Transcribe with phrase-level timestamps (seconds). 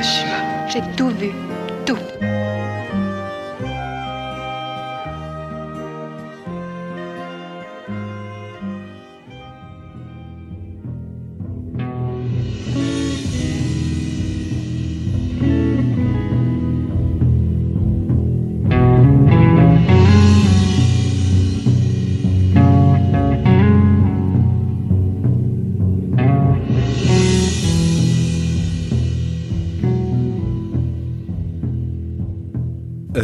[0.00, 1.32] J'ai tout vu,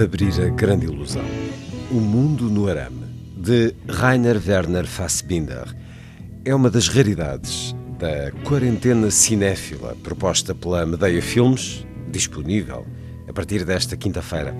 [0.04, 1.24] Abrir a grande ilusão.
[1.90, 3.06] O mundo no arame,
[3.38, 5.74] de Rainer Werner Fassbinder,
[6.44, 12.84] é uma das raridades da quarentena cinéfila proposta pela Medeia Filmes, disponível
[13.26, 14.54] a partir desta quinta-feira.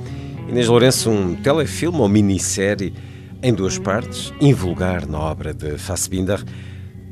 [0.49, 2.95] Inês Lourenço, um telefilme ou minissérie
[3.43, 6.43] em duas partes, invulgar na obra de Fassbinder,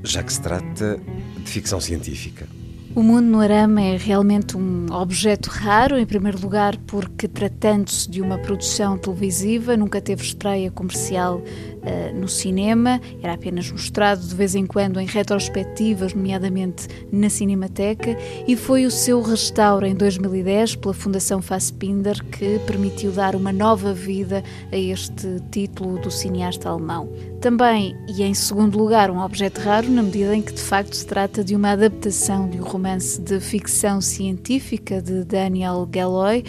[0.02, 0.98] já que se trata
[1.36, 2.46] de ficção científica.
[2.94, 8.20] O Mundo no Arame é realmente um objeto raro, em primeiro lugar porque, tratando-se de
[8.20, 14.54] uma produção televisiva, nunca teve estreia comercial uh, no cinema, era apenas mostrado de vez
[14.54, 18.14] em quando em retrospectivas, nomeadamente na Cinemateca,
[18.46, 23.94] e foi o seu restauro em 2010 pela Fundação Fassbinder que permitiu dar uma nova
[23.94, 27.08] vida a este título do cineasta alemão.
[27.42, 31.04] Também, e em segundo lugar, um objeto raro na medida em que de facto se
[31.04, 36.44] trata de uma adaptação de um romance de ficção científica de Daniel Galloy.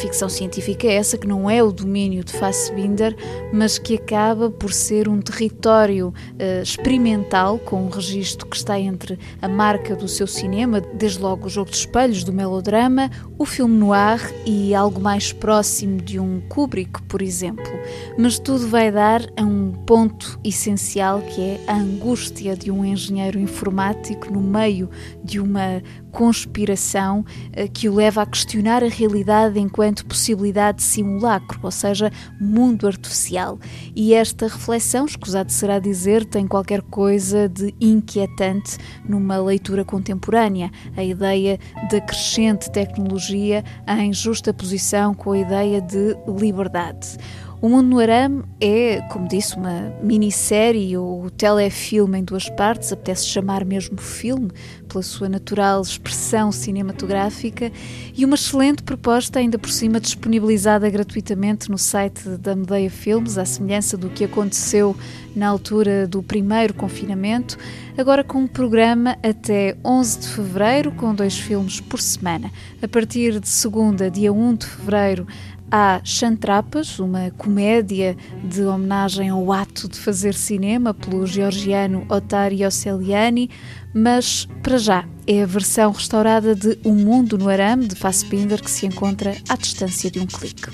[0.00, 3.14] Ficção científica essa que não é o domínio de Fassbinder,
[3.52, 9.18] mas que acaba por ser um território uh, experimental com um registro que está entre
[9.42, 13.76] a marca do seu cinema, desde logo o jogo de espelhos do melodrama, o filme
[13.76, 17.70] noir e algo mais próximo de um Kubrick, por exemplo.
[18.16, 19.57] Mas tudo vai dar a um
[19.88, 24.90] ponto essencial que é a angústia de um engenheiro informático no meio
[25.24, 25.82] de uma
[26.12, 27.24] conspiração
[27.72, 33.58] que o leva a questionar a realidade enquanto possibilidade de simulacro, ou seja, mundo artificial.
[33.96, 38.76] E esta reflexão, escusado será dizer, tem qualquer coisa de inquietante
[39.08, 41.58] numa leitura contemporânea, a ideia
[41.90, 47.16] da crescente tecnologia em justa posição com a ideia de liberdade.
[47.60, 53.26] O Mundo no Arame é, como disse, uma minissérie ou telefilme em duas partes, apetece
[53.26, 54.48] chamar mesmo filme,
[54.88, 57.72] pela sua natural expressão cinematográfica,
[58.16, 63.44] e uma excelente proposta, ainda por cima disponibilizada gratuitamente no site da Medeia Filmes, à
[63.44, 64.94] semelhança do que aconteceu
[65.34, 67.58] na altura do primeiro confinamento,
[67.96, 72.52] agora com um programa até 11 de fevereiro, com dois filmes por semana.
[72.80, 75.26] A partir de segunda, dia 1 de fevereiro,
[75.70, 83.50] Há Chantrapas, uma comédia de homenagem ao ato de fazer cinema pelo georgiano Ottario Celiani,
[83.94, 88.70] mas para já é a versão restaurada de O Mundo no Arame de Fassbinder que
[88.70, 90.70] se encontra à distância de um clique.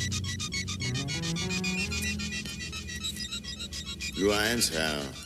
[4.16, 5.24] Nur eins, Herr.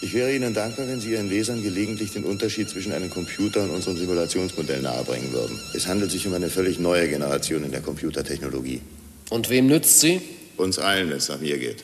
[0.00, 3.70] Ich wäre Ihnen dankbar, wenn Sie Ihren Lesern gelegentlich den Unterschied zwischen einem Computer und
[3.70, 5.58] unserem Simulationsmodell nahebringen würden.
[5.74, 8.80] Es handelt sich um eine völlig neue Generation in der Computertechnologie.
[9.30, 10.20] Und wem nützt sie?
[10.56, 11.82] Uns allen, wenn es nach mir geht.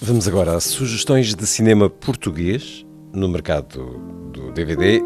[0.00, 4.00] Vamos agora a sugestões de cinema português no mercado
[4.32, 5.02] do DVD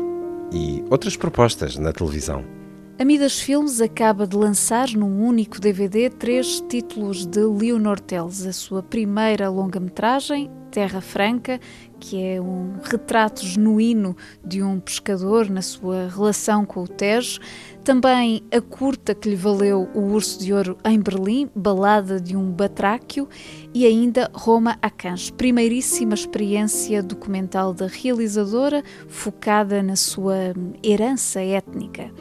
[0.52, 2.61] e outras propostas na televisão.
[3.02, 8.52] A Midas Filmes acaba de lançar num único DVD três títulos de Leonor Teles, a
[8.52, 11.60] sua primeira longa-metragem, Terra Franca,
[11.98, 17.40] que é um retrato genuíno de um pescador na sua relação com o Tejo,
[17.82, 22.52] também a curta que lhe valeu o Urso de Ouro em Berlim, Balada de um
[22.52, 23.28] Batráquio,
[23.74, 30.54] e ainda Roma a Cães, primeiríssima experiência documental da realizadora, focada na sua
[30.84, 32.12] herança étnica.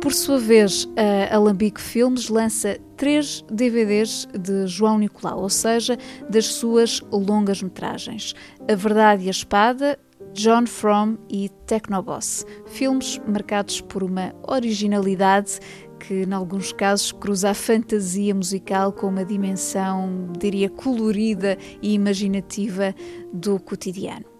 [0.00, 5.98] Por sua vez, a Alambique Filmes lança três DVDs de João Nicolau, ou seja,
[6.30, 8.32] das suas longas metragens:
[8.70, 9.98] A Verdade e a Espada,
[10.32, 12.46] John From e Technoboss.
[12.66, 15.58] Filmes marcados por uma originalidade
[15.98, 22.94] que, em alguns casos, cruza a fantasia musical com uma dimensão, diria, colorida e imaginativa
[23.32, 24.37] do cotidiano.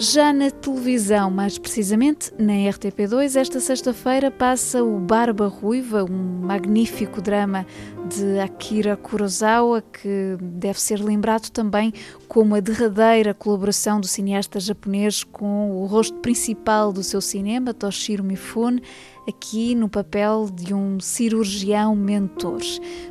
[0.00, 7.20] Já na televisão, mais precisamente na RTP2, esta sexta-feira passa o Barba Ruiva, um magnífico
[7.20, 7.66] drama
[8.08, 11.92] de Akira Kurosawa, que deve ser lembrado também
[12.28, 18.22] como a derradeira colaboração do cineasta japonês com o rosto principal do seu cinema, Toshiro
[18.22, 18.80] Mifune,
[19.28, 22.62] aqui no papel de um cirurgião mentor.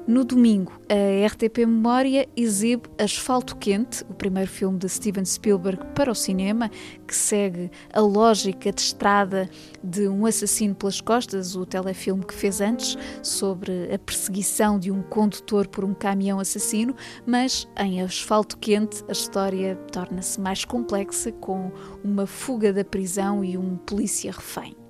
[0.08, 6.12] No domingo, a RTP Memória exibe Asfalto Quente, o primeiro filme de Steven Spielberg para
[6.12, 6.72] o cinema,
[7.08, 9.48] que segue a lógica de estrada
[9.84, 15.04] de um assassino pelas costas, o telefilme que fez antes sobre a perseguição de um
[15.04, 16.96] condutor por um caminhão assassino,
[17.28, 21.72] mas em Asfalto Quente a história torna-se mais complexa com
[22.04, 24.87] uma fuga da prisão e um polícia refém.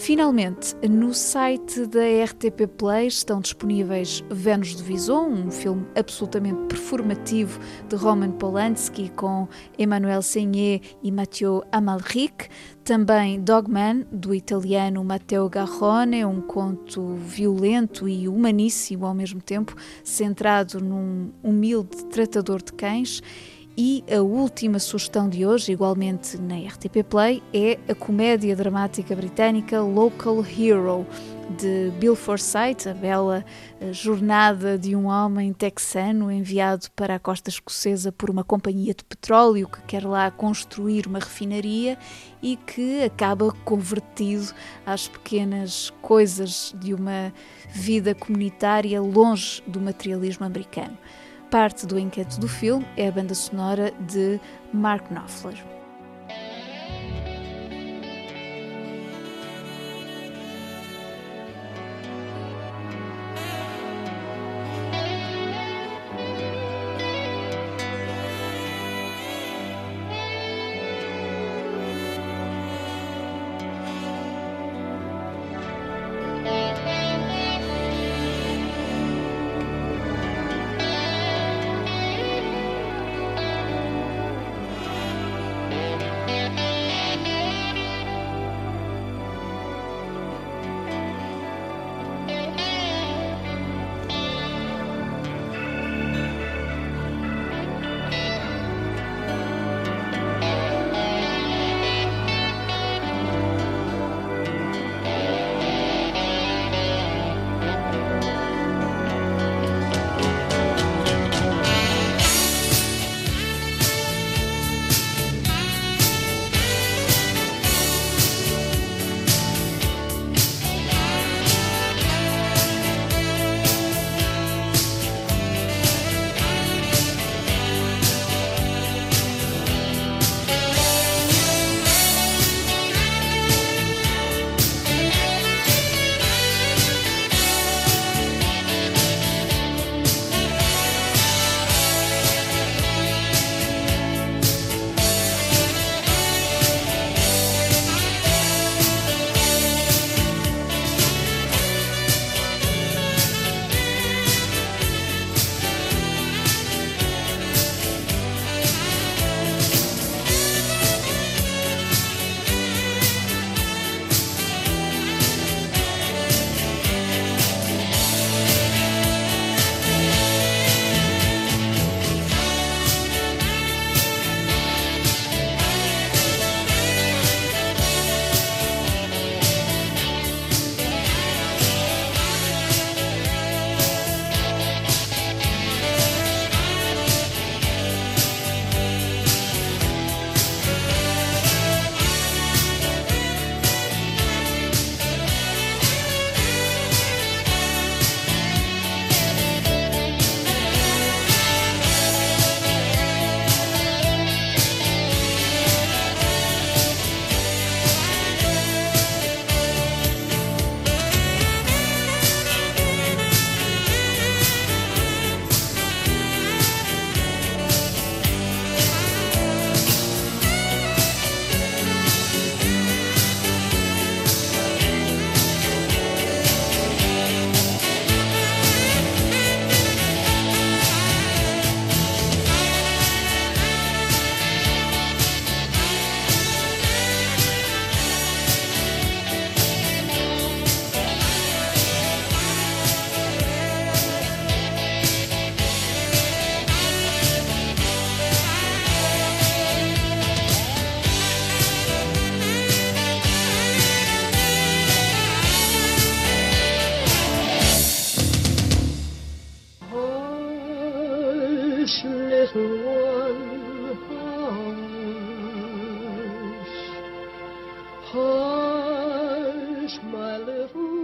[0.00, 7.60] Finalmente, no site da RTP Play estão disponíveis Vênus de Vison, um filme absolutamente performativo
[7.86, 9.46] de Roman Polanski com
[9.78, 12.48] Emmanuel Seigné e Matteo Amalric.
[12.82, 20.80] Também Dogman, do italiano Matteo Garrone, um conto violento e humaníssimo ao mesmo tempo, centrado
[20.80, 23.22] num humilde tratador de cães.
[23.76, 29.80] E a última sugestão de hoje, igualmente na RTP Play, é a comédia dramática britânica
[29.80, 31.06] Local Hero,
[31.56, 33.44] de Bill Forsyth, a bela
[33.80, 39.04] eh, jornada de um homem texano enviado para a costa escocesa por uma companhia de
[39.04, 41.96] petróleo que quer lá construir uma refinaria
[42.42, 44.52] e que acaba convertido
[44.84, 47.32] às pequenas coisas de uma
[47.72, 50.96] vida comunitária longe do materialismo americano.
[51.50, 54.40] Parte do encanto do filme é a banda sonora de
[54.72, 55.79] Mark Knopfler.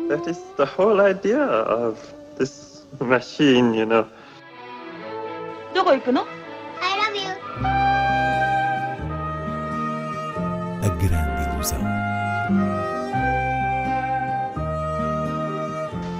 [0.09, 1.97] That is the whole idea of
[2.37, 4.05] this machine, you know.
[5.73, 6.25] どこ行くの
[6.81, 7.31] I love you.
[10.83, 11.79] A grande ilusão.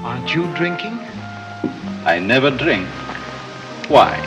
[0.05, 0.97] Aren't you drinking?
[2.05, 2.87] I never drink.
[3.89, 4.17] Why?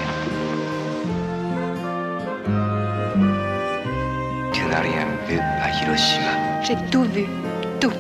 [4.53, 6.48] Tu n'as rien vu à Hiroshima.
[6.62, 7.26] J'ai tout vu.
[7.80, 7.92] Tout.